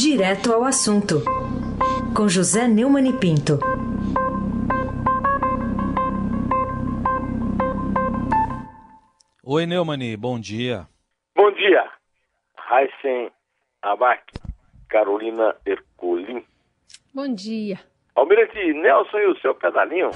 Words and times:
Direto 0.00 0.52
ao 0.52 0.62
assunto, 0.62 1.24
com 2.16 2.28
José 2.28 2.68
Neumann 2.68 3.08
e 3.08 3.12
Pinto. 3.14 3.58
Oi, 9.42 9.66
Neumani, 9.66 10.16
bom 10.16 10.38
dia. 10.38 10.86
Bom 11.34 11.50
dia. 11.50 11.90
Heisen 12.70 13.32
Abac, 13.82 14.22
Carolina 14.88 15.56
Ercolim. 15.66 16.44
Bom 17.12 17.34
dia. 17.34 17.80
Almirante 18.14 18.72
Nelson 18.74 19.18
e 19.18 19.26
o 19.26 19.40
seu 19.40 19.52
pedalinho. 19.56 20.12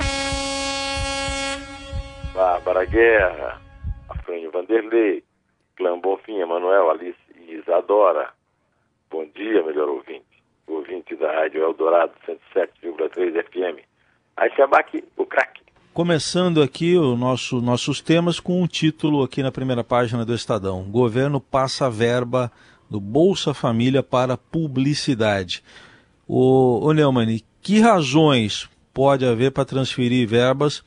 Bárbara 2.32 2.84
Guerra, 2.84 3.60
Afrânio 4.08 4.52
Vanderlei, 4.52 5.24
Clã 5.74 5.98
Bonfim, 5.98 6.38
Emanuel, 6.38 6.88
Alice 6.88 7.18
e 7.34 7.54
Isadora. 7.54 8.32
Dia, 9.42 9.60
melhor 9.64 9.88
ouvinte. 9.88 10.22
Ouvinte 10.68 11.16
da 11.16 11.32
Rádio 11.32 11.64
Eldorado 11.64 12.12
107,3 12.28 13.42
FM. 13.42 13.84
Aí 14.36 14.54
se 14.54 14.62
abaque 14.62 15.02
o 15.16 15.26
craque. 15.26 15.62
Começando 15.92 16.62
aqui 16.62 16.96
o 16.96 17.16
nosso, 17.16 17.60
nossos 17.60 18.00
temas 18.00 18.38
com 18.38 18.62
um 18.62 18.68
título 18.68 19.24
aqui 19.24 19.42
na 19.42 19.50
primeira 19.50 19.82
página 19.82 20.24
do 20.24 20.32
Estadão. 20.32 20.84
Governo 20.84 21.40
passa 21.40 21.90
verba 21.90 22.52
do 22.88 23.00
Bolsa 23.00 23.52
Família 23.52 24.00
para 24.00 24.36
publicidade. 24.36 25.64
O, 26.28 26.88
o 26.88 26.94
que 27.60 27.80
razões 27.80 28.70
pode 28.94 29.26
haver 29.26 29.50
para 29.50 29.64
transferir 29.64 30.28
verbas 30.28 30.84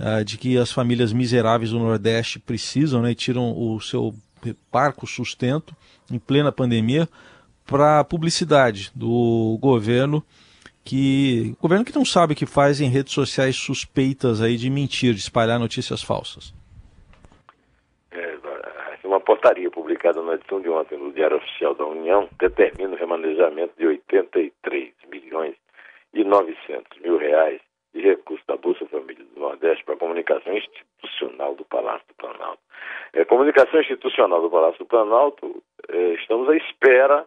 uh, 0.00 0.24
de 0.24 0.38
que 0.38 0.56
as 0.56 0.72
famílias 0.72 1.12
miseráveis 1.12 1.72
do 1.72 1.78
Nordeste 1.78 2.38
precisam 2.38 3.02
né, 3.02 3.10
e 3.10 3.14
tiram 3.14 3.52
o 3.54 3.78
seu 3.82 4.14
parco 4.70 5.06
sustento 5.06 5.76
em 6.10 6.18
plena 6.18 6.50
pandemia 6.50 7.06
para 7.72 8.04
publicidade 8.04 8.92
do 8.94 9.56
governo 9.58 10.22
que 10.84 11.56
governo 11.58 11.86
que 11.86 11.94
não 11.94 12.04
sabe 12.04 12.34
o 12.34 12.36
que 12.36 12.44
faz 12.44 12.82
em 12.82 12.90
redes 12.90 13.14
sociais 13.14 13.56
suspeitas 13.56 14.42
aí 14.42 14.56
de 14.56 14.68
mentir, 14.68 15.14
de 15.14 15.20
espalhar 15.20 15.58
notícias 15.58 16.02
falsas. 16.02 16.52
É, 18.10 18.36
uma 19.04 19.20
portaria 19.20 19.70
publicada 19.70 20.20
na 20.20 20.34
edição 20.34 20.60
de 20.60 20.68
ontem 20.68 20.98
no 20.98 21.12
Diário 21.12 21.38
Oficial 21.38 21.74
da 21.74 21.86
União 21.86 22.28
determina 22.38 22.94
o 22.94 22.98
remanejamento 22.98 23.72
de 23.78 23.86
83 23.86 24.92
milhões 25.10 25.54
e 26.12 26.24
900 26.24 27.00
mil 27.00 27.16
reais 27.16 27.60
de 27.94 28.02
recursos 28.02 28.44
da 28.46 28.56
Bolsa 28.58 28.84
Família 28.86 29.24
do 29.34 29.40
Nordeste 29.40 29.82
para 29.84 29.94
a 29.94 29.98
comunicação 29.98 30.52
institucional 30.54 31.54
do 31.54 31.64
Palácio 31.64 32.06
do 32.08 32.14
Planalto. 32.16 32.60
É, 33.14 33.24
comunicação 33.24 33.80
institucional 33.80 34.42
do 34.42 34.50
Palácio 34.50 34.78
do 34.80 34.86
Planalto, 34.86 35.62
é, 35.88 36.14
estamos 36.14 36.50
à 36.50 36.56
espera 36.56 37.26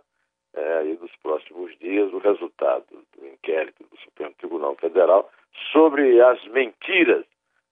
é, 0.55 0.77
aí 0.79 0.95
dos 0.95 1.11
próximos 1.17 1.77
dias 1.79 2.11
o 2.13 2.17
resultado 2.17 2.85
do 3.17 3.27
inquérito 3.27 3.83
do 3.83 3.97
Supremo 3.99 4.33
Tribunal 4.37 4.75
Federal 4.75 5.29
sobre 5.71 6.21
as 6.21 6.43
mentiras 6.47 7.25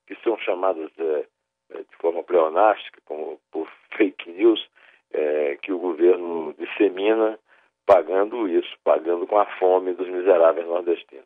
que 0.06 0.16
são 0.24 0.38
chamadas 0.40 0.92
é, 1.00 1.26
é 1.72 1.78
de 1.80 1.96
forma 2.00 2.24
pleonástica, 2.24 3.00
como 3.06 3.40
por 3.52 3.68
fake 3.98 4.30
news, 4.32 4.68
é, 5.14 5.58
que 5.62 5.72
o 5.72 5.80
governo 5.80 6.54
dissemina, 6.58 7.40
pagando 7.86 8.48
isso, 8.48 8.76
pagando 8.84 9.26
com 9.28 9.38
a 9.38 9.46
fome 9.58 9.94
dos 9.94 10.08
miseráveis 10.08 10.68
nordestinos. 10.68 11.26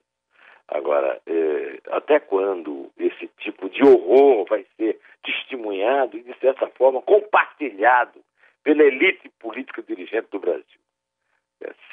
Agora, 0.67 1.19
é, 1.25 1.79
até 1.91 2.19
quando 2.19 2.91
esse 2.97 3.27
tipo 3.39 3.69
de 3.69 3.83
horror 3.83 4.45
vai 4.49 4.65
ser 4.75 4.99
testemunhado 5.23 6.17
e, 6.17 6.21
de 6.21 6.37
certa 6.39 6.67
forma, 6.67 7.01
compartilhado 7.01 8.19
pela 8.63 8.83
elite 8.83 9.29
política 9.39 9.81
dirigente 9.81 10.27
do 10.29 10.39
Brasil? 10.39 10.86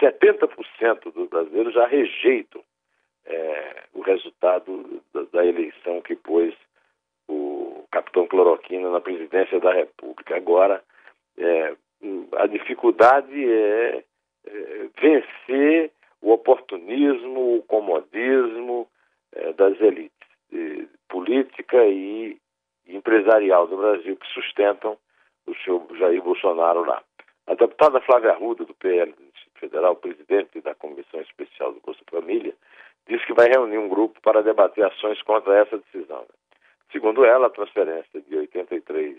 70% 0.00 1.12
dos 1.12 1.28
brasileiros 1.28 1.74
já 1.74 1.86
rejeitam 1.86 2.62
é, 3.26 3.84
o 3.94 4.02
resultado 4.02 5.02
da, 5.12 5.22
da, 5.32 5.46
eleição 5.46 6.02
que 6.02 6.14
pôs 6.14 6.54
o 7.28 7.86
capitão 7.90 8.26
Cloroquina 8.26 8.90
na 8.90 9.00
presidência 9.00 9.58
da 9.60 9.72
República. 9.72 10.36
Agora, 10.36 10.82
é, 11.38 11.74
a 12.36 12.46
dificuldade 12.46 13.32
é, 13.50 14.04
é, 14.46 14.88
vencer 15.00 15.90
o 16.20 16.32
oportunismo, 16.32 17.56
o 17.58 17.62
comodismo 17.62 18.88
é, 19.32 19.52
das 19.54 19.80
elites 19.80 20.14
política 21.08 21.84
e 21.86 22.36
empresarial 22.86 23.66
do 23.66 23.76
Brasil 23.76 24.16
que 24.16 24.26
sustentam 24.28 24.98
o 25.46 25.54
senhor 25.56 25.86
Jair 25.96 26.22
Bolsonaro 26.22 26.84
lá. 26.84 27.02
A 27.46 27.54
deputada 27.54 28.00
Flávia 28.00 28.32
Arruda, 28.32 28.64
do 28.64 28.74
PL 28.74 29.12
do 29.12 29.23
Distrito 29.23 29.23
Federal, 29.64 29.96
presidente 29.96 30.60
da 30.60 30.74
Comissão 30.74 31.20
Especial 31.20 31.72
do 31.72 31.80
Bolsa 31.80 32.00
Família, 32.10 32.54
disse 33.08 33.24
que 33.24 33.32
vai 33.32 33.48
reunir 33.48 33.78
um 33.78 33.88
grupo 33.88 34.20
para 34.20 34.42
debater 34.42 34.84
ações 34.84 35.20
contra 35.22 35.58
essa 35.58 35.78
decisão. 35.78 36.26
Segundo 36.92 37.24
ela, 37.24 37.46
a 37.46 37.50
transferência 37.50 38.20
de 38.20 38.36
83 38.36 39.16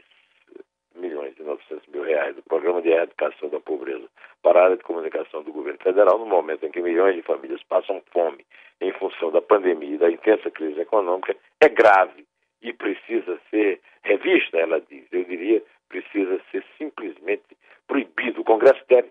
milhões 0.95 1.34
e 1.38 1.44
900 1.44 1.88
mil 1.88 2.03
reais 2.03 2.35
do 2.35 2.44
Programa 2.44 2.81
de 2.81 2.89
Erradicação 2.89 3.50
da 3.50 3.59
Pobreza 3.59 4.07
para 4.44 4.59
a 4.59 4.63
área 4.66 4.78
de 4.78 4.84
comunicação 4.84 5.41
do 5.44 5.51
governo 5.51 5.79
federal, 5.81 6.19
no 6.19 6.25
momento 6.25 6.66
em 6.66 6.72
que 6.72 6.81
milhões 6.81 7.16
de 7.16 7.23
famílias 7.23 7.61
passam 7.63 8.01
fome 8.13 8.45
em 8.79 8.91
função 8.94 9.31
da 9.31 9.41
pandemia 9.41 9.95
e 9.95 9.97
da 9.97 10.11
intensa 10.11 10.51
crise 10.51 10.79
econômica, 10.79 11.35
é 11.59 11.67
grave 11.67 12.25
e 12.61 12.72
precisa 12.72 13.39
ser 13.50 13.81
revista, 14.03 14.57
ela 14.57 14.79
diz. 14.79 15.05
Eu 15.11 15.23
diria, 15.23 15.61
precisa 15.89 16.39
ser 16.51 16.63
simplesmente 16.78 17.57
proibido. 17.88 18.41
O 18.41 18.45
Congresso 18.45 18.84
deve. 18.88 19.04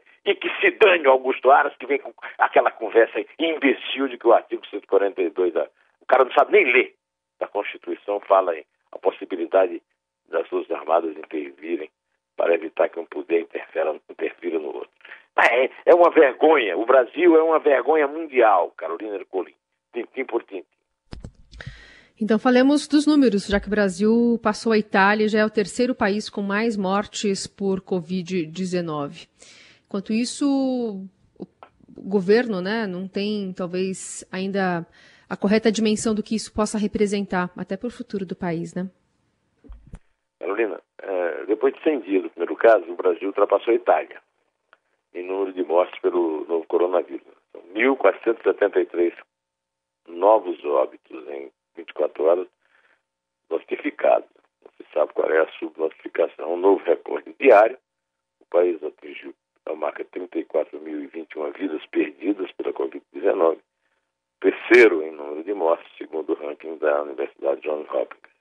E 1.05 1.07
que 1.07 1.09
se 1.09 1.09
dane 1.09 1.09
o 1.09 1.11
Augusto 1.11 1.51
Aras, 1.51 1.77
que 1.77 1.87
vem 1.87 1.99
com 1.99 2.13
aquela 2.39 2.71
conversa 2.71 3.19
imbecil 3.39 4.09
de 4.09 4.19
que 4.19 4.27
o 4.27 4.33
artigo 4.33 4.67
142, 4.67 5.53
da, 5.53 5.69
o 6.01 6.07
cara 6.07 6.25
não 6.25 6.33
sabe 6.33 6.53
nem 6.53 6.73
ler, 6.73 6.95
da 7.39 7.47
Constituição 7.47 8.21
fala 8.21 8.57
em 8.57 8.65
a 8.93 8.99
possibilidade 8.99 9.83
das 10.29 10.47
Forças 10.49 10.71
Armadas 10.71 11.17
intervirem 11.17 11.91
para 12.37 12.55
evitar 12.55 12.89
que 12.89 12.99
um 12.99 13.07
poder 13.07 13.41
interfira, 13.41 13.95
interfira 14.09 14.59
no 14.59 14.69
outro. 14.69 14.91
É, 15.37 15.71
é 15.87 15.95
uma 15.95 16.11
vergonha. 16.11 16.77
O 16.77 16.87
Brasil 16.87 17.37
é 17.37 17.43
uma 17.43 17.59
vergonha 17.59 18.07
mundial, 18.07 18.73
Carolina 18.77 19.17
Ercolim. 19.17 19.55
Tintim 19.93 20.25
por 20.25 20.43
tintim. 20.45 20.65
Então 22.21 22.39
falemos 22.39 22.87
dos 22.87 23.07
números, 23.07 23.47
já 23.47 23.59
que 23.59 23.67
o 23.67 23.71
Brasil 23.71 24.39
passou 24.41 24.73
a 24.73 24.79
Itália, 24.79 25.29
já 25.29 25.41
é 25.41 25.45
o 25.45 25.51
terceiro 25.51 25.95
país 25.95 26.31
com 26.31 26.43
mais 26.43 26.77
mortes 26.77 27.47
por 27.47 27.81
Covid-19. 27.81 29.29
Enquanto 29.95 30.13
isso, 30.13 31.07
o 31.39 31.47
governo 32.03 32.61
né, 32.61 32.85
não 32.85 33.07
tem 33.07 33.53
talvez 33.53 34.27
ainda 34.33 34.85
a 35.31 35.37
correta 35.37 35.71
dimensão 35.71 36.13
do 36.13 36.21
que 36.21 36.35
isso 36.35 36.53
possa 36.53 36.77
representar, 36.77 37.49
até 37.57 37.77
para 37.77 37.87
o 37.87 37.93
futuro 37.93 38.27
do 38.27 38.35
país, 38.35 38.75
né? 38.75 38.91
Carolina, 40.41 40.81
é, 41.01 41.47
depois 41.47 41.75
de 41.75 41.83
100 41.85 42.01
dias 42.01 42.23
do 42.25 42.31
primeiro 42.31 42.57
caso, 42.57 42.91
o 42.91 42.97
Brasil 42.97 43.29
ultrapassou 43.29 43.73
a 43.73 43.77
Itália 43.77 44.21
em 45.15 45.25
número 45.25 45.53
de 45.53 45.63
mortes 45.63 46.01
pelo 46.01 46.45
novo 46.49 46.67
coronavírus. 46.67 47.23
São 47.53 47.63
1.473 47.73 49.13
novos 50.09 50.59
óbitos 50.65 51.25
em 51.29 51.53
24 51.77 52.25
horas 52.25 52.49
notificado. 53.49 54.27
Não 54.61 54.73
se 54.77 54.93
sabe 54.93 55.13
qual 55.13 55.31
é 55.31 55.39
a 55.39 55.53
subnotificação. 55.53 56.55
Um 56.55 56.57
novo 56.57 56.83
recorde 56.83 57.33
diário. 57.39 57.79
O 58.41 58.47
país 58.47 58.83
atingiu 58.83 59.33
a 59.67 59.75
marca 59.75 60.05
34.021 60.05 61.53
vidas 61.57 61.85
perdidas 61.87 62.53
pela 62.53 62.73
Covid-19. 62.73 63.59
Terceiro 64.41 65.03
em 65.03 65.11
número 65.11 65.43
de 65.43 65.55
mortes, 65.55 65.91
segundo 65.97 66.33
o 66.33 66.35
ranking 66.35 66.77
da 66.79 67.03
Universidade 67.03 67.63
Johns 67.63 67.89
Hopkins. 67.91 68.35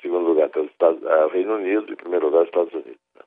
Segundo 0.00 0.28
lugar 0.28 0.48
está 0.48 0.90
o 0.90 1.28
Reino 1.28 1.56
Unido 1.56 1.92
e 1.92 1.96
primeiro 1.96 2.26
lugar 2.26 2.42
os 2.42 2.48
Estados 2.48 2.72
Unidos. 2.72 3.00
Né? 3.16 3.22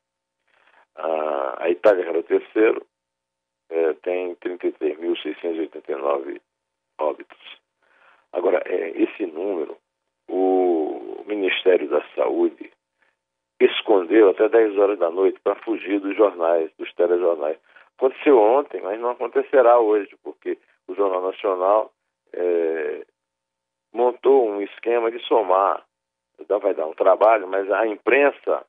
A, 0.95 1.65
a 1.65 1.69
Itália, 1.69 2.05
era 2.05 2.19
o 2.19 2.23
terceiro, 2.23 2.87
é, 3.69 3.93
tem 3.95 4.33
33.689 4.35 6.39
óbitos. 6.97 7.59
Agora, 8.31 8.63
é, 8.65 8.91
esse 8.91 9.25
número, 9.25 9.77
o 10.29 11.25
Ministério 11.25 11.89
da 11.89 12.01
Saúde 12.15 12.70
escondeu 13.65 14.29
até 14.29 14.47
10 14.49 14.77
horas 14.77 14.99
da 14.99 15.09
noite 15.09 15.39
para 15.43 15.55
fugir 15.55 15.99
dos 15.99 16.15
jornais, 16.15 16.71
dos 16.77 16.91
telejornais. 16.93 17.57
Aconteceu 17.97 18.39
ontem, 18.39 18.81
mas 18.81 18.99
não 18.99 19.11
acontecerá 19.11 19.79
hoje, 19.79 20.15
porque 20.23 20.57
o 20.87 20.95
Jornal 20.95 21.21
Nacional 21.21 21.91
é, 22.33 23.05
montou 23.93 24.49
um 24.49 24.61
esquema 24.61 25.11
de 25.11 25.19
somar. 25.25 25.83
Então 26.39 26.59
vai 26.59 26.73
dar 26.73 26.87
um 26.87 26.93
trabalho, 26.93 27.47
mas 27.47 27.69
a 27.71 27.85
imprensa 27.85 28.65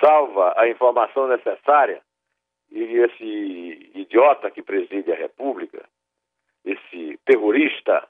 salva 0.00 0.54
a 0.56 0.68
informação 0.68 1.26
necessária 1.28 2.00
e 2.70 2.82
esse 2.82 3.90
idiota 3.94 4.50
que 4.50 4.62
preside 4.62 5.12
a 5.12 5.16
República, 5.16 5.84
esse 6.64 7.18
terrorista, 7.24 8.08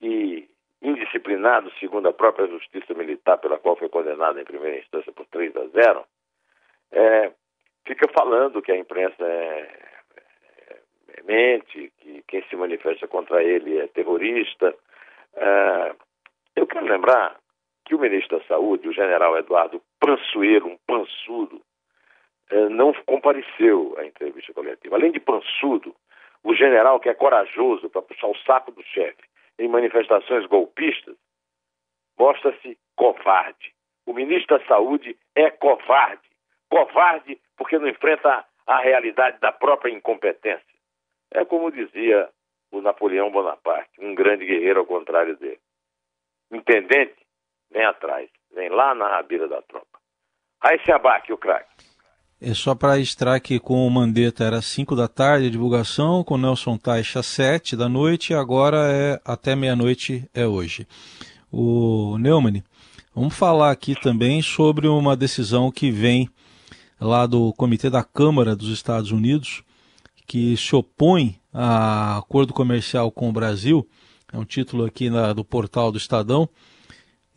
e 0.00 0.48
indisciplinado, 0.82 1.70
segundo 1.78 2.08
a 2.08 2.12
própria 2.12 2.46
justiça 2.46 2.94
militar, 2.94 3.38
pela 3.38 3.58
qual 3.58 3.76
foi 3.76 3.88
condenado 3.88 4.38
em 4.38 4.44
primeira 4.44 4.78
instância 4.78 5.12
por 5.12 5.26
3 5.26 5.56
a 5.56 5.66
0, 5.66 6.04
é, 6.92 7.32
fica 7.86 8.08
falando 8.12 8.62
que 8.62 8.72
a 8.72 8.76
imprensa 8.76 9.24
é, 9.24 9.60
é, 10.16 10.78
claramente 11.28 11.92
que 11.98 12.22
quem 12.26 12.42
se 12.44 12.56
manifesta 12.56 13.06
contra 13.06 13.42
ele 13.42 13.78
é 13.78 13.86
terrorista. 13.88 14.74
Uh, 15.34 15.96
eu 16.56 16.66
quero 16.66 16.86
lembrar 16.86 17.36
que 17.84 17.94
o 17.94 17.98
ministro 17.98 18.38
da 18.38 18.44
Saúde, 18.46 18.88
o 18.88 18.92
general 18.92 19.36
Eduardo 19.38 19.82
Prançoeiro, 20.00 20.66
um 20.66 20.78
pançudo, 20.86 21.60
uh, 22.52 22.70
não 22.70 22.92
compareceu 23.06 23.94
à 23.98 24.04
entrevista 24.04 24.52
coletiva. 24.52 24.96
Além 24.96 25.12
de 25.12 25.20
pançudo, 25.20 25.94
o 26.42 26.54
general 26.54 27.00
que 27.00 27.08
é 27.08 27.14
corajoso 27.14 27.90
para 27.90 28.02
puxar 28.02 28.28
o 28.28 28.38
saco 28.38 28.70
do 28.72 28.82
chefe 28.82 29.22
em 29.58 29.68
manifestações 29.68 30.46
golpistas, 30.46 31.16
mostra-se 32.18 32.78
covarde. 32.96 33.74
O 34.06 34.12
ministro 34.12 34.58
da 34.58 34.66
Saúde 34.66 35.18
é 35.34 35.50
covarde. 35.50 36.28
Covarde 36.70 37.40
porque 37.56 37.78
não 37.78 37.88
enfrenta 37.88 38.44
a 38.66 38.78
realidade 38.78 39.38
da 39.40 39.52
própria 39.52 39.90
incompetência. 39.90 40.78
É 41.32 41.44
como 41.44 41.70
dizia 41.70 42.28
o 42.70 42.80
Napoleão 42.80 43.30
Bonaparte, 43.30 44.00
um 44.00 44.14
grande 44.14 44.44
guerreiro 44.46 44.80
ao 44.80 44.86
contrário 44.86 45.36
dele. 45.36 45.60
Intendente, 46.50 47.16
vem 47.70 47.84
atrás, 47.84 48.30
vem 48.52 48.68
lá 48.68 48.94
na 48.94 49.08
rabeira 49.08 49.48
da 49.48 49.62
tropa. 49.62 49.98
Aí 50.60 50.78
se 50.84 50.92
abaque 50.92 51.32
o 51.32 51.38
craque. 51.38 51.87
É 52.40 52.54
só 52.54 52.72
para 52.72 52.94
registrar 52.94 53.40
que 53.40 53.58
com 53.58 53.84
o 53.84 53.90
Mandetta 53.90 54.44
era 54.44 54.62
5 54.62 54.94
da 54.94 55.08
tarde 55.08 55.48
a 55.48 55.50
divulgação, 55.50 56.22
com 56.22 56.34
o 56.34 56.38
Nelson 56.38 56.76
Taixa 56.76 57.20
7 57.20 57.74
da 57.74 57.88
noite, 57.88 58.32
agora 58.32 58.92
é 58.92 59.20
até 59.24 59.56
meia-noite 59.56 60.24
é 60.32 60.46
hoje. 60.46 60.86
O 61.50 62.16
Neumann, 62.16 62.62
vamos 63.12 63.34
falar 63.34 63.72
aqui 63.72 64.00
também 64.00 64.40
sobre 64.40 64.86
uma 64.86 65.16
decisão 65.16 65.72
que 65.72 65.90
vem 65.90 66.30
lá 67.00 67.26
do 67.26 67.52
Comitê 67.54 67.90
da 67.90 68.04
Câmara 68.04 68.54
dos 68.54 68.68
Estados 68.68 69.10
Unidos, 69.10 69.64
que 70.24 70.56
se 70.56 70.76
opõe 70.76 71.40
a 71.52 72.18
acordo 72.18 72.54
comercial 72.54 73.10
com 73.10 73.28
o 73.28 73.32
Brasil. 73.32 73.84
É 74.32 74.38
um 74.38 74.44
título 74.44 74.84
aqui 74.84 75.10
na, 75.10 75.32
do 75.32 75.44
portal 75.44 75.90
do 75.90 75.98
Estadão. 75.98 76.48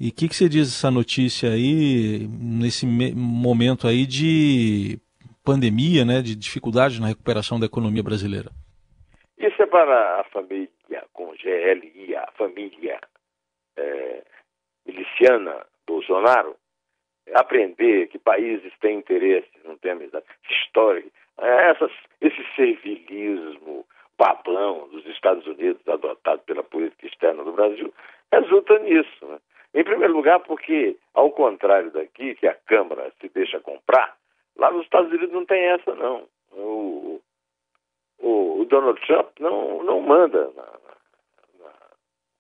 E 0.04 0.10
o 0.10 0.12
que, 0.12 0.28
que 0.28 0.36
você 0.36 0.50
diz 0.50 0.68
dessa 0.68 0.90
notícia 0.90 1.52
aí, 1.52 2.28
nesse 2.28 2.88
momento 2.88 3.88
aí 3.88 4.08
de 4.08 4.98
pandemia, 5.46 6.04
né, 6.04 6.24
de 6.24 6.36
dificuldade 6.36 7.00
na 7.00 7.06
recuperação 7.06 7.60
da 7.60 7.68
economia 7.68 8.02
brasileira? 8.02 8.50
Isso 9.38 9.62
é 9.62 9.68
para 9.68 10.22
a 10.22 10.24
família 10.24 11.06
com 11.14 11.32
GLI, 11.34 12.16
a 12.16 12.32
família 12.36 13.00
é, 13.78 14.24
miliciana 14.88 15.68
Bolsonaro, 15.86 16.56
aprender 17.36 18.08
que 18.08 18.18
países 18.18 18.74
têm 18.82 18.98
interesse 18.98 19.52
no 19.64 19.78
tema 19.78 20.02
histórico, 20.50 21.12
é, 21.38 21.70
essas, 21.70 21.92
esse 22.20 22.44
servilismo 22.56 23.86
babão 24.18 24.90
dos 24.90 25.06
Estados 25.06 25.46
Unidos 25.46 25.88
adotado 25.88 26.42
pela 26.48 26.64
política 26.64 27.06
externa 27.06 27.44
do 27.44 27.54
Brasil 27.54 27.94
resulta 28.34 28.80
nisso. 28.80 29.28
Né? 29.28 29.38
Em 29.74 29.84
primeiro 29.84 30.14
lugar, 30.14 30.40
porque, 30.42 30.98
ao 31.14 31.32
contrário 31.32 31.92
daqui, 31.92 32.36
que 32.36 32.48
a 32.48 32.54
Câmara 32.54 33.12
se 33.22 33.30
deixa 33.30 33.60
comprar, 33.60 34.16
lá 34.58 34.70
nos 34.70 34.84
Estados 34.84 35.10
Unidos 35.10 35.32
não 35.32 35.46
tem 35.46 35.64
essa, 35.64 35.96
não. 35.96 36.28
O, 36.52 37.22
o, 38.20 38.62
o 38.62 38.66
Donald 38.66 39.00
Trump 39.08 39.30
não, 39.40 39.82
não 39.84 40.02
manda 40.02 40.52
na, 40.56 40.64
na, 41.64 41.74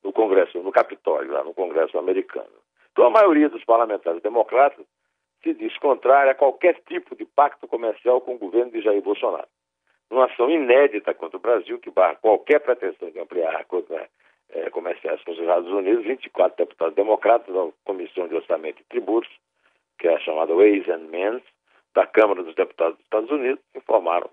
no 0.03 0.11
Congresso, 0.11 0.59
no 0.59 0.71
Capitólio, 0.71 1.31
lá 1.31 1.43
no 1.43 1.53
Congresso 1.53 1.97
americano. 1.97 2.51
Então, 2.91 3.05
a 3.05 3.09
maioria 3.09 3.47
dos 3.47 3.63
parlamentares 3.63 4.21
democratas 4.21 4.85
se 5.41 5.53
diz 5.53 5.75
contrária 5.77 6.33
a 6.33 6.35
qualquer 6.35 6.81
tipo 6.87 7.15
de 7.15 7.25
pacto 7.25 7.67
comercial 7.67 8.19
com 8.21 8.35
o 8.35 8.37
governo 8.37 8.71
de 8.71 8.81
Jair 8.81 9.01
Bolsonaro. 9.01 9.47
Numa 10.09 10.25
ação 10.25 10.49
inédita 10.49 11.13
contra 11.13 11.37
o 11.37 11.41
Brasil, 11.41 11.79
que 11.79 11.89
barra 11.89 12.15
qualquer 12.15 12.59
pretensão 12.59 13.09
de 13.09 13.19
ampliar 13.19 13.55
acordos 13.55 13.89
né, 13.89 14.07
é, 14.51 14.69
comerciais 14.69 15.21
com 15.23 15.31
os 15.31 15.39
Estados 15.39 15.69
Unidos, 15.69 16.05
24 16.05 16.57
deputados 16.57 16.95
democratas 16.95 17.53
da 17.53 17.69
Comissão 17.85 18.27
de 18.27 18.35
Orçamento 18.35 18.81
e 18.81 18.85
Tributos, 18.85 19.31
que 19.99 20.07
é 20.07 20.15
a 20.15 20.19
chamada 20.19 20.53
Ways 20.53 20.87
and 20.89 21.09
Means, 21.09 21.43
da 21.93 22.05
Câmara 22.05 22.43
dos 22.43 22.55
Deputados 22.55 22.95
dos 22.95 23.03
Estados 23.03 23.29
Unidos, 23.29 23.63
informaram 23.75 24.29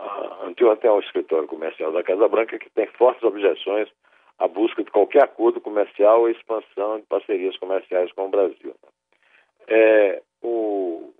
uh, 0.00 0.44
anteontem 0.46 0.88
ao 0.88 1.00
escritório 1.00 1.48
comercial 1.48 1.92
da 1.92 2.02
Casa 2.02 2.28
Branca 2.28 2.58
que 2.58 2.70
tem 2.70 2.86
fortes 2.86 3.22
objeções 3.22 3.88
a 4.38 4.48
busca 4.48 4.82
de 4.82 4.90
qualquer 4.90 5.24
acordo 5.24 5.60
comercial 5.60 6.20
ou 6.20 6.28
expansão 6.28 6.98
de 6.98 7.06
parcerias 7.06 7.56
comerciais 7.58 8.10
com 8.12 8.26
o 8.26 8.30
Brasil. 8.30 8.74
É, 9.68 10.22
o, 10.42 11.12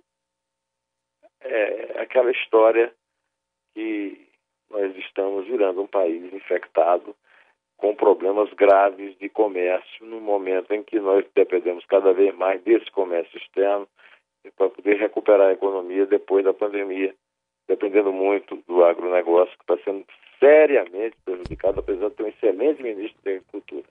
é 1.41 2.01
aquela 2.01 2.31
história 2.31 2.93
que 3.73 4.27
nós 4.69 4.95
estamos 4.97 5.45
virando 5.45 5.81
um 5.81 5.87
país 5.87 6.33
infectado 6.33 7.15
com 7.83 7.93
problemas 7.93 8.49
graves 8.53 9.13
de 9.19 9.27
comércio 9.27 10.05
no 10.05 10.21
momento 10.21 10.73
em 10.73 10.81
que 10.81 11.01
nós 11.01 11.25
dependemos 11.35 11.85
cada 11.87 12.13
vez 12.13 12.33
mais 12.33 12.63
desse 12.63 12.89
comércio 12.91 13.37
externo 13.37 13.85
para 14.55 14.69
poder 14.69 14.95
recuperar 14.95 15.49
a 15.49 15.51
economia 15.51 16.05
depois 16.05 16.45
da 16.45 16.53
pandemia, 16.53 17.13
dependendo 17.67 18.13
muito 18.13 18.55
do 18.69 18.85
agronegócio 18.85 19.53
que 19.57 19.63
está 19.73 19.83
sendo 19.83 20.05
seriamente 20.39 21.17
prejudicado, 21.25 21.81
apesar 21.81 22.07
de 22.07 22.15
ter 22.15 22.23
um 22.23 22.27
excelente 22.27 22.81
ministro 22.81 23.21
da 23.21 23.31
Agricultura, 23.31 23.83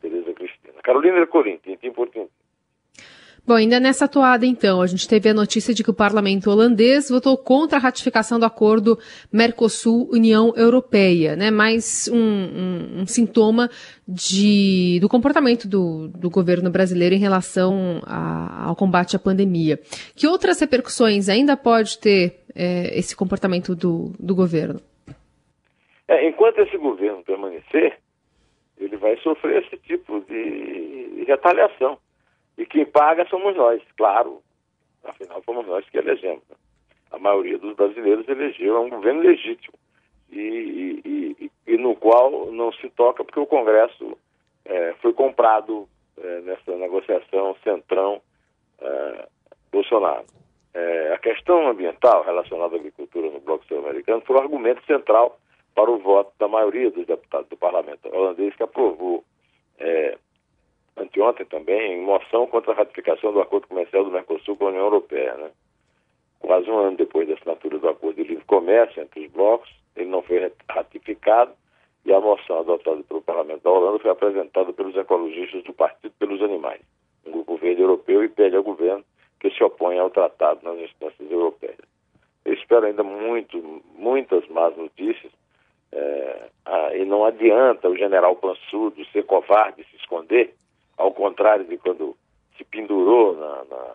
Tereza 0.00 0.32
Cristina. 0.32 0.80
Carolina 0.82 1.26
Corim, 1.26 1.58
tintim 1.58 1.92
por 1.92 2.08
tintim. 2.08 2.30
Bom, 3.46 3.54
ainda 3.54 3.80
nessa 3.80 4.06
toada, 4.06 4.44
então, 4.44 4.82
a 4.82 4.86
gente 4.86 5.08
teve 5.08 5.28
a 5.28 5.34
notícia 5.34 5.72
de 5.72 5.82
que 5.82 5.90
o 5.90 5.94
parlamento 5.94 6.50
holandês 6.50 7.08
votou 7.08 7.36
contra 7.36 7.78
a 7.78 7.80
ratificação 7.80 8.38
do 8.38 8.44
acordo 8.44 8.98
Mercosul-União 9.32 10.52
Europeia, 10.54 11.34
né? 11.34 11.50
Mais 11.50 12.08
um, 12.12 12.18
um, 12.18 13.00
um 13.00 13.06
sintoma 13.06 13.70
de, 14.06 14.98
do 15.00 15.08
comportamento 15.08 15.66
do, 15.66 16.08
do, 16.08 16.28
governo 16.28 16.70
brasileiro 16.70 17.14
em 17.14 17.18
relação 17.18 18.00
a, 18.06 18.68
ao 18.68 18.76
combate 18.76 19.16
à 19.16 19.18
pandemia. 19.18 19.78
Que 20.14 20.26
outras 20.26 20.60
repercussões 20.60 21.28
ainda 21.28 21.56
pode 21.56 21.98
ter 21.98 22.40
é, 22.54 22.98
esse 22.98 23.16
comportamento 23.16 23.74
do, 23.74 24.12
do 24.18 24.34
governo? 24.34 24.80
É, 26.06 26.28
enquanto 26.28 26.58
esse 26.60 26.76
governo 26.76 27.22
permanecer, 27.22 27.98
ele 28.78 28.96
vai 28.96 29.16
sofrer 29.18 29.62
esse 29.62 29.76
tipo 29.78 30.20
de 30.28 31.24
retaliação. 31.26 31.98
E 32.58 32.66
quem 32.66 32.84
paga 32.84 33.24
somos 33.28 33.56
nós, 33.56 33.80
claro. 33.96 34.42
Afinal, 35.04 35.40
fomos 35.42 35.66
nós 35.66 35.88
que 35.88 35.96
elegemos. 35.96 36.42
Né? 36.50 36.56
A 37.12 37.18
maioria 37.18 37.56
dos 37.56 37.74
brasileiros 37.76 38.28
elegeu 38.28 38.82
um 38.82 38.90
governo 38.90 39.22
legítimo 39.22 39.78
e, 40.30 41.00
e, 41.04 41.36
e, 41.44 41.50
e 41.66 41.78
no 41.78 41.94
qual 41.94 42.52
não 42.52 42.72
se 42.72 42.90
toca 42.90 43.24
porque 43.24 43.40
o 43.40 43.46
Congresso 43.46 44.18
é, 44.64 44.92
foi 45.00 45.12
comprado 45.12 45.88
é, 46.18 46.40
nessa 46.40 46.76
negociação 46.76 47.56
centrão 47.62 48.20
é, 48.80 49.28
Bolsonaro. 49.70 50.26
É, 50.74 51.12
a 51.14 51.18
questão 51.18 51.68
ambiental 51.68 52.24
relacionada 52.24 52.76
à 52.76 52.78
agricultura 52.78 53.30
no 53.30 53.40
Bloco 53.40 53.64
Sul-Americano 53.66 54.22
foi 54.26 54.36
o 54.36 54.40
argumento 54.40 54.84
central 54.84 55.38
para 55.74 55.90
o 55.90 55.98
voto 55.98 56.32
da 56.38 56.48
maioria 56.48 56.90
dos 56.90 57.06
deputados 57.06 57.48
do 57.48 57.56
parlamento 57.56 58.08
holandês 58.12 58.54
que 58.56 58.64
aprovou 58.64 59.24
é, 59.78 60.18
anteontem 61.00 61.46
também 61.46 61.92
em 61.92 62.02
moção 62.02 62.46
contra 62.46 62.72
a 62.72 62.76
ratificação 62.76 63.32
do 63.32 63.40
acordo 63.40 63.66
comercial 63.68 64.04
do 64.04 64.10
Mercosul 64.10 64.56
com 64.56 64.66
a 64.66 64.68
União 64.68 64.84
Europeia. 64.84 65.34
Né? 65.34 65.50
Quase 66.40 66.70
um 66.70 66.78
ano 66.78 66.96
depois 66.96 67.28
da 67.28 67.34
assinatura 67.34 67.78
do 67.78 67.88
acordo 67.88 68.16
de 68.16 68.28
livre 68.28 68.44
comércio 68.44 69.02
entre 69.02 69.26
os 69.26 69.32
blocos, 69.32 69.70
ele 69.96 70.10
não 70.10 70.22
foi 70.22 70.52
ratificado 70.68 71.52
e 72.04 72.12
a 72.12 72.20
moção 72.20 72.60
adotada 72.60 73.02
pelo 73.02 73.22
parlamento 73.22 73.62
da 73.62 73.70
Holanda 73.70 73.98
foi 73.98 74.10
apresentada 74.10 74.72
pelos 74.72 74.96
ecologistas 74.96 75.62
do 75.64 75.72
Partido 75.72 76.14
pelos 76.18 76.40
Animais, 76.40 76.80
um 77.26 77.32
grupo 77.32 77.56
verde 77.56 77.82
europeu, 77.82 78.24
e 78.24 78.28
pede 78.28 78.56
ao 78.56 78.62
governo 78.62 79.04
que 79.40 79.50
se 79.50 79.62
oponha 79.62 80.00
ao 80.00 80.10
tratado 80.10 80.60
nas 80.62 80.78
instâncias 80.78 81.30
europeias. 81.30 81.78
Eu 82.44 82.54
espero 82.54 82.86
ainda 82.86 83.02
muito, 83.02 83.82
muitas 83.94 84.46
más 84.48 84.76
notícias 84.76 85.32
é, 85.92 86.48
ah, 86.64 86.94
e 86.94 87.04
não 87.04 87.24
adianta 87.24 87.88
o 87.88 87.96
general 87.96 88.36
Pansudo 88.36 89.04
ser 89.06 89.24
covarde, 89.24 89.84
se 89.84 89.96
esconder, 89.96 90.54
ao 90.98 91.12
contrário 91.12 91.64
de 91.64 91.78
quando 91.78 92.16
se 92.56 92.64
pendurou 92.64 93.36
na, 93.36 93.64
na, 93.64 93.94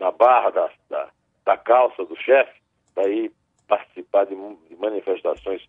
na, 0.00 0.10
barra 0.10 0.50
da, 0.50 0.70
da, 0.88 1.08
da, 1.44 1.56
calça 1.58 2.04
do 2.04 2.16
chefe, 2.16 2.58
daí 2.94 3.30
participar 3.68 4.24
de, 4.24 4.34
de 4.34 4.76
manifestações 4.76 5.62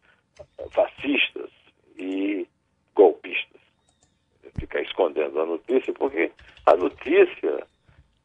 fascistas 0.72 1.52
e 1.98 2.48
golpistas. 2.96 3.62
Ficar 4.58 4.82
escondendo 4.82 5.40
a 5.40 5.46
notícia, 5.46 5.94
porque 5.94 6.32
a 6.66 6.76
notícia 6.76 7.68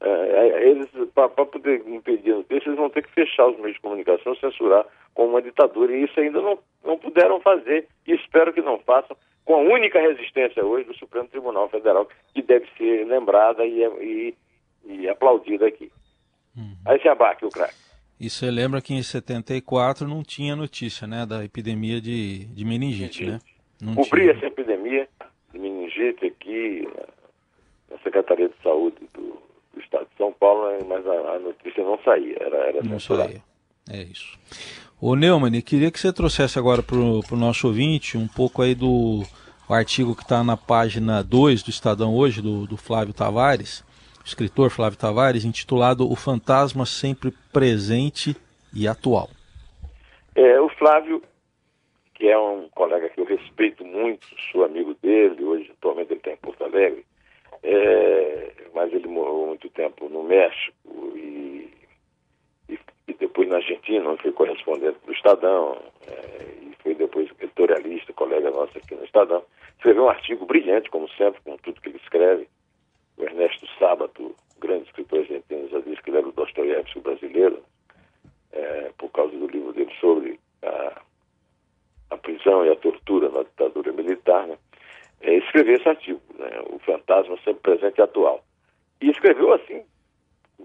é, 0.00 0.68
eles, 0.68 0.88
para 1.14 1.28
poder 1.28 1.87
impedir 1.87 2.32
a 2.32 2.37
notícia, 2.37 2.68
eles 2.68 2.78
vão 2.78 2.90
ter 2.90 3.02
que 3.02 3.12
fechar 3.12 3.49
os 3.49 3.56
meios 3.58 3.75
de 3.75 3.80
comunicação, 3.80 4.34
censurar 4.37 4.87
com 5.14 5.26
uma 5.26 5.42
ditadura. 5.42 5.94
E 5.94 6.04
isso 6.04 6.18
ainda 6.18 6.40
não, 6.40 6.58
não 6.84 6.99
puderam 6.99 7.40
fazer. 7.40 7.87
E 8.06 8.12
espero 8.12 8.52
que 8.52 8.61
não 8.61 8.78
façam 8.80 9.16
única 9.62 10.00
resistência 10.00 10.64
hoje 10.64 10.87
do 10.87 10.97
Supremo 10.97 11.28
Tribunal 11.28 11.69
Federal, 11.69 12.09
que 12.35 12.42
deve 12.42 12.66
ser 12.76 13.07
lembrada 13.07 13.64
e, 13.64 13.83
e, 13.83 14.35
e 14.85 15.09
aplaudida 15.09 15.66
aqui. 15.66 15.90
Uhum. 16.57 16.76
Aí 16.85 17.00
se 17.00 17.09
abaque 17.09 17.45
o 17.45 17.49
craque. 17.49 17.75
E 18.21 18.31
você 18.31 18.50
lembra 18.50 18.81
que 18.81 18.95
em 18.95 19.02
74 19.02 20.07
não 20.07 20.23
tinha 20.23 20.54
notícia, 20.54 21.07
né, 21.07 21.26
da 21.26 21.45
epidemia 21.45 22.00
de, 22.00 22.45
de 22.45 22.64
meningite, 22.64 23.26
né? 23.26 23.40
Não 23.81 23.97
Cobri 23.97 24.21
tinha. 24.21 24.33
essa 24.33 24.47
epidemia 24.47 25.09
de 25.52 25.59
meningite 25.59 26.26
aqui 26.26 26.88
na 27.90 27.99
Secretaria 27.99 28.49
de 28.49 28.54
Saúde 28.62 28.97
do, 29.12 29.42
do 29.75 29.81
Estado 29.81 30.07
de 30.09 30.16
São 30.16 30.33
Paulo, 30.33 30.69
mas 30.87 31.04
a, 31.04 31.35
a 31.35 31.38
notícia 31.40 31.83
não 31.83 31.99
saía, 32.04 32.37
era, 32.40 32.57
era 32.59 32.83
Não 32.85 33.00
saía, 33.00 33.42
é 33.90 34.02
isso. 34.02 34.38
Ô 35.00 35.16
Neumann, 35.16 35.61
queria 35.61 35.90
que 35.90 35.99
você 35.99 36.12
trouxesse 36.12 36.61
agora 36.61 36.81
para 36.81 36.97
o 36.97 37.37
nosso 37.37 37.66
ouvinte 37.66 38.16
um 38.16 38.28
pouco 38.28 38.62
aí 38.62 38.73
do 38.73 39.25
artigo 39.69 40.14
que 40.14 40.23
está 40.23 40.42
na 40.42 40.57
página 40.57 41.23
2 41.23 41.62
do 41.62 41.71
Estadão 41.71 42.14
hoje, 42.14 42.42
do, 42.42 42.66
do 42.66 42.76
Flávio 42.76 43.14
Tavares, 43.14 43.85
escritor 44.25 44.71
Flávio 44.71 44.99
Tavares, 44.99 45.45
intitulado 45.45 46.11
O 46.11 46.16
Fantasma 46.16 46.87
Sempre 46.87 47.33
Presente 47.52 48.37
e 48.75 48.88
Atual. 48.88 49.28
É, 50.35 50.61
o 50.61 50.69
Flávio, 50.71 51.23
que 52.14 52.28
é 52.28 52.38
um 52.38 52.69
colega 52.75 53.09
que 53.09 53.21
eu 53.21 53.25
respeito 53.25 53.85
muito, 53.85 54.26
sou 54.50 54.64
amigo 54.64 54.95
dele, 55.02 55.45
hoje 55.45 55.71
atualmente 55.78 56.12
ele 56.12 56.21
está 56.21 56.33
em 56.33 56.37
Porto 56.37 56.64
Alegre, 56.64 57.04
é, 57.62 58.52
mas 58.75 58.92
ele 58.92 59.07
morou 59.07 59.47
muito 59.47 59.69
tempo 59.71 60.09
no 60.09 60.23
México 60.23 61.12
e, 61.14 61.71
e, 62.69 62.78
e 63.09 63.14
depois 63.14 63.49
na 63.49 63.57
Argentina, 63.57 64.09
onde 64.09 64.23
foi 64.23 64.33
correspondente 64.33 64.99
do 65.07 65.12
Estadão, 65.12 65.78
é, 66.09 66.62
foi 66.82 66.94
depois 66.94 67.30
editorialista, 67.40 68.12
colega 68.12 68.50
nosso 68.50 68.76
aqui 68.76 68.94
no 68.94 69.04
Estadão. 69.04 69.42
Escreveu 69.76 70.04
um 70.04 70.08
artigo 70.08 70.44
brilhante, 70.46 70.90
como 70.90 71.08
sempre, 71.10 71.40
com 71.42 71.56
tudo 71.58 71.80
que 71.80 71.88
ele 71.88 72.00
escreve, 72.02 72.48
o 73.16 73.24
Ernesto 73.24 73.66
Sábato, 73.78 74.34
grande 74.58 74.84
escritor 74.84 75.20
argentino, 75.20 75.68
já 75.68 75.80
disse 75.80 76.02
que 76.02 76.10
ele 76.10 76.18
era 76.18 76.28
o 76.28 76.32
Dostoiévski 76.32 77.00
brasileiro, 77.00 77.62
é, 78.52 78.90
por 78.98 79.10
causa 79.10 79.36
do 79.36 79.46
livro 79.46 79.72
dele 79.72 79.92
sobre 80.00 80.38
a, 80.62 81.00
a, 82.10 82.16
prisão 82.16 82.64
e 82.64 82.70
a 82.70 82.76
tortura 82.76 83.28
na 83.28 83.42
ditadura 83.42 83.92
militar, 83.92 84.46
né? 84.46 84.58
é, 85.22 85.34
escreveu 85.38 85.76
esse 85.76 85.88
artigo, 85.88 86.20
né? 86.38 86.62
O 86.66 86.78
Fantasma 86.80 87.36
Sempre 87.44 87.62
Presente 87.62 87.98
e 87.98 88.02
Atual. 88.02 88.44
E 89.00 89.10
escreveu 89.10 89.52
assim, 89.52 89.82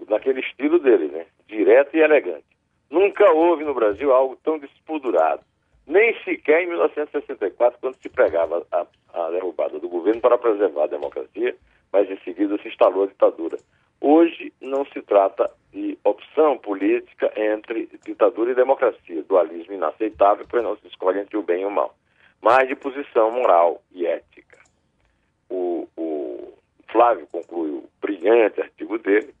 naquele 0.08 0.40
estilo 0.40 0.78
dele, 0.78 1.08
né? 1.08 1.26
Direto 1.46 1.96
e 1.96 2.00
elegante. 2.00 2.44
Nunca 2.90 3.30
houve 3.32 3.64
no 3.64 3.74
Brasil 3.74 4.12
algo 4.12 4.36
tão 4.42 4.58
despudurado. 4.58 5.42
Nem 5.88 6.14
sequer 6.22 6.62
em 6.62 6.68
1964, 6.68 7.80
quando 7.80 7.96
se 7.96 8.08
pregava 8.08 8.64
a, 8.70 8.86
a 9.14 9.30
derrubada 9.30 9.80
do 9.80 9.88
governo 9.88 10.20
para 10.20 10.38
preservar 10.38 10.84
a 10.84 10.88
democracia 10.88 11.56
mas 11.92 12.10
em 12.10 12.18
seguida 12.18 12.58
se 12.58 12.68
instalou 12.68 13.04
a 13.04 13.06
ditadura. 13.06 13.58
Hoje 14.00 14.52
não 14.60 14.84
se 14.86 15.02
trata 15.02 15.50
de 15.72 15.98
opção 16.04 16.56
política 16.58 17.32
entre 17.36 17.88
ditadura 18.04 18.52
e 18.52 18.54
democracia, 18.54 19.22
dualismo 19.24 19.74
inaceitável, 19.74 20.46
pois 20.48 20.62
não 20.62 20.76
se 20.76 20.86
escolhe 20.86 21.20
entre 21.20 21.36
o 21.36 21.42
bem 21.42 21.62
e 21.62 21.66
o 21.66 21.70
mal, 21.70 21.94
mas 22.40 22.68
de 22.68 22.76
posição 22.76 23.30
moral 23.30 23.82
e 23.92 24.06
ética. 24.06 24.58
O, 25.50 25.88
o 25.96 26.54
Flávio 26.92 27.26
conclui 27.32 27.70
o 27.70 27.88
brilhante 28.00 28.60
artigo 28.60 28.98
dele, 28.98 29.34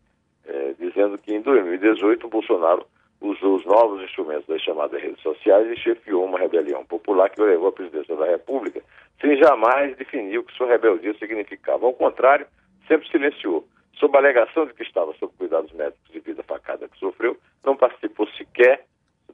é, 0.44 0.74
dizendo 0.78 1.18
que 1.18 1.32
em 1.32 1.40
2018 1.40 2.26
o 2.26 2.30
Bolsonaro 2.30 2.84
usou 3.20 3.56
os 3.56 3.64
novos 3.64 4.02
instrumentos 4.02 4.46
das 4.46 4.62
chamadas 4.62 5.00
redes 5.00 5.20
sociais 5.22 5.68
e 5.70 5.76
chefiou 5.76 6.24
uma 6.24 6.38
rebelião 6.38 6.84
popular 6.84 7.30
que 7.30 7.40
levou 7.40 7.68
à 7.68 7.72
presidência 7.72 8.14
da 8.16 8.26
República, 8.26 8.80
sem 9.20 9.36
jamais 9.36 9.96
definir 9.96 10.38
o 10.38 10.44
que 10.44 10.52
sua 10.54 10.68
rebeldia 10.68 11.14
significava. 11.14 11.86
Ao 11.86 11.92
contrário, 11.92 12.46
sempre 12.86 13.08
silenciou. 13.08 13.66
Sob 13.94 14.16
a 14.16 14.20
alegação 14.20 14.66
de 14.66 14.74
que 14.74 14.84
estava 14.84 15.12
sob 15.14 15.32
cuidados 15.36 15.72
médicos 15.72 16.10
devido 16.12 16.40
à 16.40 16.44
facada 16.44 16.88
que 16.88 16.98
sofreu, 16.98 17.36
não 17.64 17.76
participou 17.76 18.28
sequer 18.28 18.84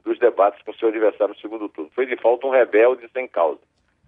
dos 0.03 0.17
debates 0.19 0.61
com 0.63 0.73
seu 0.73 0.89
adversário 0.89 1.33
no 1.33 1.39
segundo 1.39 1.69
turno. 1.69 1.91
Foi 1.93 2.05
de 2.05 2.15
falta 2.17 2.47
um 2.47 2.51
rebelde 2.51 3.07
sem 3.13 3.27
causa. 3.27 3.59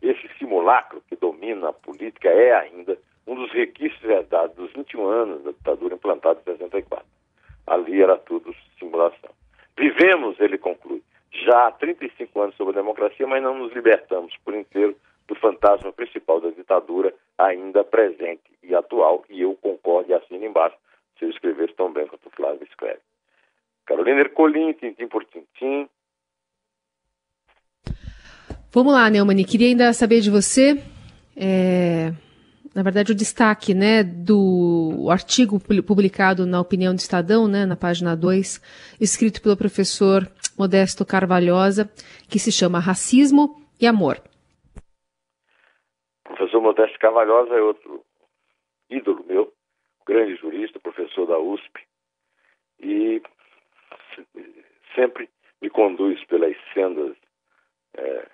Esse 0.01 0.27
simulacro 0.37 1.01
que 1.07 1.15
domina 1.15 1.69
a 1.69 1.73
política 1.73 2.29
é 2.29 2.53
ainda 2.53 2.97
um 3.25 3.35
dos 3.35 3.51
requisitos 3.51 4.03
herdados 4.03 4.55
dos 4.55 4.73
21 4.73 5.05
anos 5.07 5.43
da 5.43 5.51
ditadura 5.51 5.95
implantada 5.95 6.39
em 6.39 6.51
64. 6.51 7.05
Ali 7.67 8.01
era 8.01 8.17
tudo 8.17 8.55
simulação. 8.79 9.31
Vivemos, 9.77 10.39
ele 10.39 10.57
conclui, 10.57 11.03
já 11.31 11.67
há 11.67 11.71
35 11.71 12.41
anos 12.41 12.55
sobre 12.55 12.73
a 12.73 12.81
democracia, 12.81 13.27
mas 13.27 13.43
não 13.43 13.57
nos 13.57 13.71
libertamos 13.73 14.35
por 14.43 14.55
inteiro 14.55 14.95
do 15.27 15.35
fantasma 15.35 15.91
principal 15.91 16.41
da 16.41 16.49
ditadura, 16.49 17.13
ainda 17.37 17.83
presente 17.83 18.41
e 18.63 18.73
atual, 18.73 19.23
e 19.29 19.41
eu 19.41 19.55
concordo 19.61 20.09
e 20.09 20.13
assino 20.13 20.43
embaixo, 20.43 20.75
se 21.17 21.25
eu 21.25 21.29
escrevesse 21.29 21.73
tão 21.73 21.91
bem 21.91 22.07
quanto 22.07 22.27
o 22.27 22.31
Flávio 22.31 22.63
escreve. 22.63 22.99
Carolina 23.85 24.21
Ercolim, 24.21 24.73
tintim 24.73 25.07
por 25.07 25.23
tintim. 25.25 25.87
Vamos 28.71 28.93
lá, 28.93 29.09
Neumann, 29.09 29.43
queria 29.43 29.67
ainda 29.67 29.93
saber 29.93 30.21
de 30.21 30.29
você, 30.29 30.81
é, 31.35 32.11
na 32.77 32.83
verdade, 32.83 33.11
o 33.11 33.15
destaque 33.15 33.73
né, 33.73 34.03
do 34.03 35.09
artigo 35.09 35.57
publicado 35.81 36.45
na 36.45 36.61
Opinião 36.61 36.93
do 36.93 36.99
Estadão, 36.99 37.47
né, 37.47 37.65
na 37.65 37.75
página 37.75 38.15
2, 38.15 38.61
escrito 39.01 39.41
pelo 39.41 39.57
professor 39.57 40.21
Modesto 40.55 41.03
Carvalhosa, 41.03 41.89
que 42.29 42.37
se 42.37 42.51
chama 42.51 42.77
Racismo 42.77 43.59
e 43.81 43.87
Amor. 43.87 44.21
O 46.29 46.35
professor 46.35 46.61
Modesto 46.61 46.99
Carvalhosa 46.99 47.55
é 47.55 47.61
outro 47.63 48.05
ídolo 48.91 49.25
meu, 49.25 49.51
grande 50.05 50.35
jurista, 50.35 50.79
professor 50.79 51.25
da 51.25 51.39
USP, 51.39 51.81
e 52.79 53.23
sempre 54.93 55.27
me 55.59 55.71
conduz 55.71 56.23
pelas 56.25 56.55
sendas 56.75 57.17
é, 57.95 58.27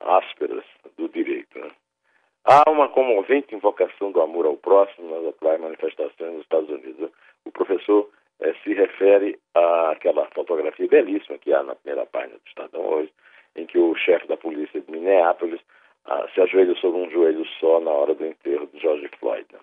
ásperas 0.00 0.64
do 0.96 1.06
direito. 1.10 1.58
Né? 1.58 1.70
Há 2.44 2.68
uma 2.70 2.88
comovente 2.88 3.54
invocação 3.54 4.10
do 4.12 4.20
amor 4.20 4.46
ao 4.46 4.56
próximo 4.56 5.10
nas 5.10 5.26
atuais 5.34 5.60
manifestações 5.60 6.32
nos 6.32 6.42
Estados 6.42 6.70
Unidos. 6.70 7.10
O 7.44 7.52
professor 7.52 8.08
eh, 8.40 8.54
se 8.64 8.72
refere 8.72 9.38
àquela 9.54 10.26
fotografia 10.34 10.88
belíssima 10.88 11.38
que 11.38 11.52
há 11.52 11.62
na 11.62 11.74
primeira 11.74 12.06
página 12.06 12.34
do 12.34 12.48
Estadão 12.48 12.80
hoje, 12.80 13.12
em 13.56 13.66
que 13.66 13.78
o 13.78 13.94
chefe 13.94 14.26
da 14.26 14.36
polícia 14.36 14.80
de 14.80 14.90
Minneapolis 14.90 15.60
ah, 16.06 16.26
se 16.34 16.40
ajoelha 16.40 16.74
sobre 16.76 17.00
um 17.00 17.10
joelho 17.10 17.44
só 17.58 17.78
na 17.80 17.90
hora 17.90 18.14
do 18.14 18.24
enterro 18.24 18.66
de 18.72 18.80
George 18.80 19.08
Floyd. 19.18 19.46
Né? 19.52 19.58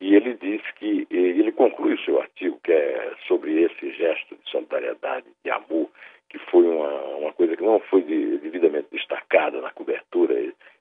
E 0.00 0.14
ele 0.14 0.34
diz 0.34 0.62
que, 0.72 1.06
ele 1.10 1.50
conclui 1.52 1.94
o 1.94 2.04
seu 2.04 2.20
artigo, 2.20 2.60
que 2.62 2.72
é 2.72 3.14
sobre 3.26 3.62
esse 3.62 3.90
gesto 3.92 4.36
de 4.36 4.50
solidariedade, 4.50 5.26
de 5.44 5.50
amor, 5.50 5.90
que 6.28 6.38
foi 6.50 6.66
uma, 6.66 6.88
uma 7.16 7.32
coisa 7.32 7.56
que 7.56 7.64
não 7.64 7.80
foi 7.80 8.02
de, 8.02 8.38
devidamente 8.38 8.88
destacada 8.92 9.60
na 9.60 9.70
cobertura 9.70 10.34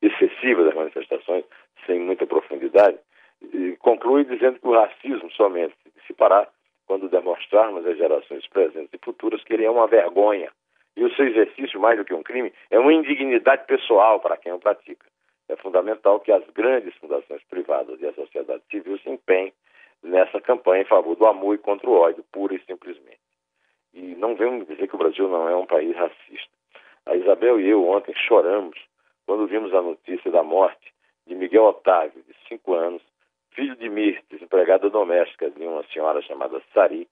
excessiva 0.08 0.64
das 0.64 0.74
manifestações, 0.74 1.46
sem 1.86 2.00
muita 2.00 2.26
profundidade, 2.26 2.98
conclui 3.80 4.26
dizendo 4.26 4.60
que 4.60 4.68
o 4.68 4.74
racismo 4.74 5.30
somente 5.32 5.76
se 5.84 5.92
dissipará 5.98 6.48
quando 6.86 7.10
demonstrarmos 7.10 7.86
às 7.86 7.98
gerações 7.98 8.48
presentes 8.48 8.94
e 8.94 9.04
futuras 9.04 9.44
que 9.44 9.54
ele 9.54 9.66
é 9.66 9.70
uma 9.70 9.88
vergonha. 9.88 10.52
E 10.96 11.04
o 11.04 11.14
seu 11.14 11.28
exercício, 11.28 11.80
mais 11.80 11.98
do 11.98 12.06
que 12.06 12.14
um 12.14 12.24
crime, 12.24 12.54
é 12.70 12.80
uma 12.80 12.94
indignidade 12.94 13.66
pessoal 13.66 14.20
para 14.20 14.38
quem 14.38 14.54
o 14.54 14.60
pratica. 14.60 15.06
É 15.50 15.56
fundamental 15.58 16.20
que 16.20 16.32
as 16.32 16.44
grandes 16.52 16.96
fundações 16.96 17.44
privadas 17.50 18.00
e 18.02 18.08
a 18.08 18.14
sociedade 18.14 18.64
civil 18.72 18.98
se 19.00 19.10
empenhem 19.10 19.54
nessa 20.02 20.40
campanha 20.40 20.84
em 20.84 20.88
favor 20.88 21.16
do 21.16 21.26
amor 21.26 21.56
e 21.56 21.60
contra 21.60 21.90
o 21.90 21.94
ódio, 21.94 22.24
pura 22.32 22.56
e 22.56 22.64
simplesmente. 22.66 23.20
E 23.94 24.16
não 24.16 24.36
vemos 24.36 24.68
dizer 24.68 24.88
que 24.88 24.96
o 24.96 24.98
Brasil 24.98 25.28
não 25.28 25.50
é 25.50 25.56
um 25.56 25.66
país 25.66 25.96
racista. 25.96 26.54
A 27.06 27.16
Isabel 27.16 27.60
e 27.60 27.70
eu 27.70 27.88
ontem 27.88 28.14
choramos 28.16 28.78
quando 29.26 29.48
vimos 29.48 29.74
a 29.74 29.82
notícia 29.82 30.32
da 30.32 30.44
morte 30.44 30.94
de 31.28 31.36
Miguel 31.36 31.64
Otávio, 31.64 32.24
de 32.24 32.36
5 32.48 32.74
anos, 32.74 33.02
filho 33.52 33.76
de 33.76 33.90
Mirtes, 33.90 34.42
empregada 34.42 34.90
doméstica 34.90 35.50
de 35.50 35.66
uma 35.66 35.84
senhora 35.86 36.22
chamada 36.22 36.62
Sari. 36.74 37.08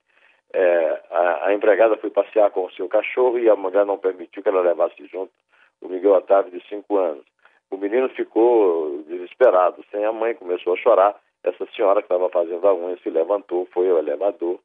É, 0.52 1.02
a, 1.10 1.46
a, 1.46 1.54
empregada 1.54 1.96
foi 1.96 2.10
passear 2.10 2.50
com 2.50 2.66
o 2.66 2.72
seu 2.72 2.88
cachorro 2.88 3.38
e 3.38 3.48
a 3.48 3.56
mulher 3.56 3.84
não 3.84 3.98
permitiu 3.98 4.42
que 4.42 4.48
ela 4.48 4.60
levasse 4.60 5.04
junto 5.06 5.32
o 5.80 5.88
Miguel 5.88 6.12
Otávio, 6.12 6.52
de 6.52 6.66
5 6.68 6.96
anos. 6.96 7.24
O 7.70 7.76
menino 7.76 8.08
ficou 8.10 9.02
desesperado, 9.08 9.84
sem 9.90 10.04
a 10.04 10.12
mãe, 10.12 10.34
começou 10.34 10.74
a 10.74 10.76
chorar. 10.76 11.20
Essa 11.42 11.66
senhora 11.74 12.00
que 12.00 12.06
estava 12.06 12.28
fazendo 12.30 12.66
a 12.66 12.74
unha 12.74 12.96
se 12.98 13.10
levantou, 13.10 13.66
foi 13.72 13.90
ao 13.90 13.98
elevador, 13.98 14.60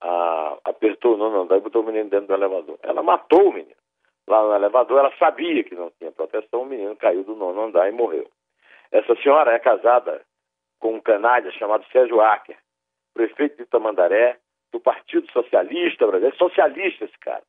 a, 0.00 0.58
apertou 0.64 1.14
o 1.14 1.16
nono 1.16 1.42
andar 1.42 1.58
e 1.58 1.60
botou 1.60 1.82
o 1.82 1.86
menino 1.86 2.10
dentro 2.10 2.26
do 2.26 2.34
elevador. 2.34 2.78
Ela 2.82 3.02
matou 3.02 3.48
o 3.48 3.52
menino 3.52 3.81
lá 4.26 4.42
no 4.42 4.54
elevador, 4.54 5.00
ela 5.00 5.12
sabia 5.18 5.64
que 5.64 5.74
não 5.74 5.90
tinha 5.98 6.12
proteção, 6.12 6.62
o 6.62 6.66
menino 6.66 6.96
caiu 6.96 7.24
do 7.24 7.34
nono 7.34 7.62
andar 7.62 7.88
e 7.88 7.92
morreu. 7.92 8.28
Essa 8.90 9.14
senhora 9.16 9.52
é 9.52 9.58
casada 9.58 10.22
com 10.78 10.94
um 10.94 11.00
canalha 11.00 11.50
chamado 11.52 11.84
Sérgio 11.90 12.20
Acker, 12.20 12.56
prefeito 13.14 13.56
de 13.56 13.66
Tamandaré, 13.66 14.38
do 14.72 14.80
Partido 14.80 15.30
Socialista 15.32 16.06
brasileiro, 16.06 16.36
socialista 16.36 17.04
esse 17.04 17.18
cara, 17.18 17.42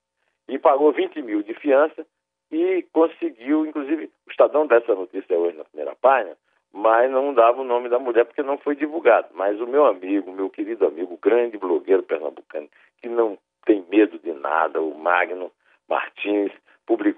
e 0.48 0.60
pagou 0.60 0.92
20 0.92 1.22
mil 1.22 1.42
de 1.42 1.53
fiança 1.53 2.06
e 2.51 2.84
conseguiu, 2.92 3.65
inclusive, 3.65 4.12
o 4.27 4.32
Estadão 4.32 4.68
dessa 4.68 4.94
notícia 4.94 5.38
hoje 5.38 5.58
na 5.58 5.63
primeira 5.63 5.96
página, 5.96 6.38
mas 6.72 7.10
não 7.10 7.34
dava 7.34 7.62
o 7.62 7.63
nome 7.63 7.88
da 7.88 7.98
mulher 7.98 8.25
porque 8.25 8.44
não 8.44 8.58
foi 8.58 8.75
divulgado. 8.75 9.30
Mas 9.34 9.60
o 9.60 9.68
meu 9.68 9.86
amigo, 9.86 10.32
meu 10.32 10.50
querido 10.50 10.86
amigo, 10.86 11.18
grande 11.22 11.58
blogueiro 11.58 12.03
pernambucano, 12.03 12.68
que 13.01 13.08
não 13.08 13.38
tem 13.65 13.86
medo 13.89 14.20
de 14.20 14.34
nada. 14.34 14.82
O 14.82 14.98
Magno 14.98 15.51
Martins 15.88 16.51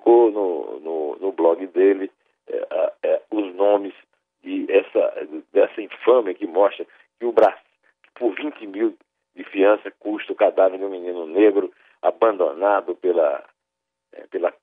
no, 0.05 0.79
no, 0.79 1.15
no 1.17 1.31
blog 1.31 1.65
dele 1.67 2.11
é, 2.47 2.93
é, 3.03 3.21
os 3.31 3.53
nomes 3.55 3.93
de 4.43 4.71
essa, 4.71 5.27
dessa 5.51 5.81
infâmia 5.81 6.33
que 6.33 6.45
mostra 6.45 6.85
que 7.19 7.25
o 7.25 7.31
Brasil, 7.31 7.57
por 8.13 8.35
20 8.35 8.67
mil 8.67 8.97
de 9.35 9.43
fiança, 9.45 9.91
custa 9.99 10.31
o 10.31 10.35
cadáver 10.35 10.77
de 10.77 10.85
um 10.85 10.89
menino 10.89 11.25
negro 11.25 11.71
abandonado 12.01 12.95
pela, 12.95 13.43
é, 14.13 14.27
pela 14.27 14.53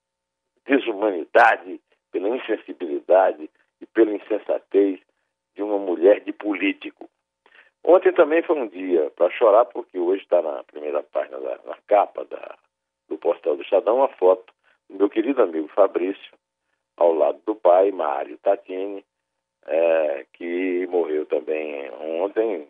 desumanidade, 0.65 1.81
pela 2.11 2.29
insensibilidade 2.29 3.51
e 3.81 3.87
pela 3.87 4.15
insensatez 4.15 5.01
de 5.55 5.63
uma 5.63 5.79
mulher 5.79 6.21
de 6.21 6.33
político. 6.33 7.09
Ontem 7.85 8.13
também 8.13 8.43
foi 8.43 8.57
um 8.57 8.69
dia 8.69 9.11
para 9.17 9.31
chorar, 9.31 9.65
porque 9.65 9.99
hoje 9.99 10.23
está 10.23 10.41
na 10.41 10.63
primeira 10.63 11.03
página, 11.03 11.41
da, 11.41 11.59
na 11.65 11.77
capa 11.89 12.25
da, 12.25 12.57
do 13.09 13.19
postal 13.19 13.57
do 13.57 13.63
Estadão, 13.63 13.97
uma 13.97 14.09
foto 14.09 14.55
meu 14.93 15.09
querido 15.09 15.43
amigo 15.43 15.69
Fabrício, 15.69 16.33
ao 16.97 17.13
lado 17.15 17.41
do 17.47 17.55
pai, 17.55 17.91
Mário 17.91 18.39
Tatini, 18.39 19.05
é, 19.67 20.27
que 20.33 20.87
morreu 20.89 21.27
também 21.27 21.91
ontem, 22.23 22.69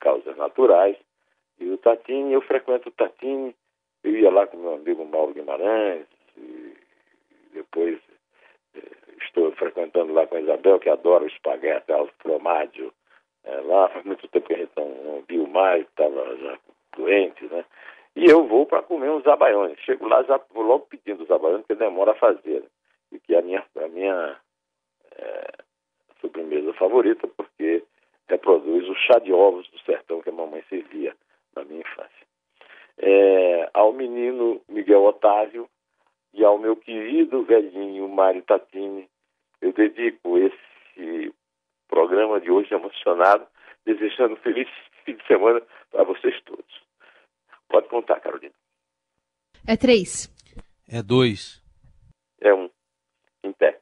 causas 0.00 0.36
naturais. 0.36 0.96
E 1.58 1.68
o 1.68 1.78
Tatini, 1.78 2.32
eu 2.32 2.42
frequento 2.42 2.88
o 2.88 2.92
Tatini, 2.92 3.54
eu 4.02 4.16
ia 4.16 4.30
lá 4.30 4.46
com 4.46 4.56
meu 4.56 4.74
amigo 4.74 5.04
Mauro 5.04 5.34
Guimarães, 5.34 6.06
e 6.36 6.74
depois 7.52 7.98
é, 8.74 8.80
estou 9.22 9.52
frequentando 9.52 10.12
lá 10.12 10.26
com 10.26 10.36
a 10.36 10.40
Isabel, 10.40 10.80
que 10.80 10.88
adora 10.88 11.24
o 11.24 11.28
espaguete, 11.28 11.92
o 11.92 12.08
formaggio, 12.22 12.92
é, 13.44 13.60
lá 13.60 13.88
faz 13.88 14.04
muito 14.04 14.26
tempo 14.28 14.46
que 14.46 14.54
a 14.54 14.58
gente 14.58 14.72
não, 14.76 14.88
não 14.88 15.24
viu 15.28 15.46
mais, 15.46 15.82
estava 15.86 16.36
já 16.36 16.58
doente, 16.96 17.44
né? 17.46 17.64
E 18.16 18.24
eu 18.24 18.46
vou 18.46 18.66
para 18.66 18.82
comer 18.82 19.10
uns 19.10 19.22
zabaiões. 19.22 19.78
Chego 19.80 20.08
lá, 20.08 20.22
já 20.24 20.38
vou 20.52 20.64
logo 20.64 20.86
pedindo 20.86 21.22
os 21.22 21.28
zabaiões, 21.28 21.60
porque 21.60 21.74
demora 21.74 22.12
a 22.12 22.16
fazer. 22.16 22.64
E 23.12 23.18
que 23.18 23.34
é 23.34 23.38
a 23.38 23.42
minha, 23.42 23.64
a 23.76 23.88
minha 23.88 24.36
é, 25.16 25.52
sobremesa 26.20 26.72
favorita, 26.74 27.26
porque 27.28 27.84
reproduz 28.28 28.88
o 28.88 28.94
chá 28.94 29.18
de 29.18 29.32
ovos 29.32 29.68
do 29.70 29.78
sertão 29.80 30.22
que 30.22 30.28
a 30.28 30.32
mamãe 30.32 30.62
servia 30.68 31.14
na 31.54 31.64
minha 31.64 31.80
infância. 31.80 32.26
É, 32.98 33.70
ao 33.74 33.92
menino 33.92 34.60
Miguel 34.68 35.04
Otávio 35.04 35.68
e 36.32 36.44
ao 36.44 36.58
meu 36.58 36.76
querido 36.76 37.42
velhinho 37.42 38.08
Mário 38.08 38.42
Tatini, 38.42 39.08
eu 39.60 39.72
dedico 39.72 40.38
esse 40.38 41.34
programa 41.88 42.40
de 42.40 42.50
hoje 42.50 42.72
emocionado, 42.72 43.46
desejando 43.84 44.34
um 44.34 44.38
feliz 44.38 44.68
fim 45.04 45.14
de 45.14 45.26
semana 45.26 45.62
para 45.90 46.04
vocês 46.04 46.40
todos. 46.42 46.89
Pode 47.70 47.88
contar, 47.88 48.20
Carolina. 48.20 48.52
É 49.66 49.76
três. 49.76 50.28
É 50.88 51.02
dois. 51.02 51.62
É 52.40 52.52
um. 52.52 52.68
Em 53.44 53.52
pé. 53.52 53.79